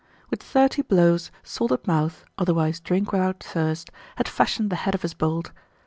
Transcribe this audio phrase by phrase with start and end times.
[0.31, 5.13] With thirty blows, Salted Mouth, otherwise Drink without Thirst, had fashioned the head of his
[5.13, 5.51] bolt.